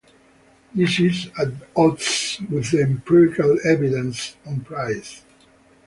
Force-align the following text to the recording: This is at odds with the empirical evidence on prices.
This 0.73 0.99
is 0.99 1.27
at 1.39 1.49
odds 1.75 2.39
with 2.49 2.71
the 2.71 2.81
empirical 2.81 3.59
evidence 3.63 4.35
on 4.47 4.61
prices. 4.61 5.21